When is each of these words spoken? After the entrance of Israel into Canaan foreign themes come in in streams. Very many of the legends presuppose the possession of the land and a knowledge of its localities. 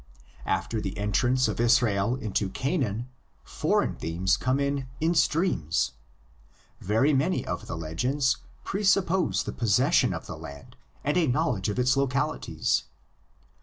After 0.47 0.81
the 0.81 0.97
entrance 0.97 1.47
of 1.47 1.59
Israel 1.59 2.15
into 2.15 2.49
Canaan 2.49 3.07
foreign 3.43 3.93
themes 3.97 4.35
come 4.35 4.59
in 4.59 4.87
in 4.99 5.13
streams. 5.13 5.91
Very 6.79 7.13
many 7.13 7.45
of 7.45 7.67
the 7.67 7.77
legends 7.77 8.37
presuppose 8.63 9.43
the 9.43 9.53
possession 9.53 10.11
of 10.11 10.25
the 10.25 10.37
land 10.39 10.75
and 11.03 11.17
a 11.17 11.27
knowledge 11.27 11.69
of 11.69 11.77
its 11.77 11.95
localities. 11.95 12.85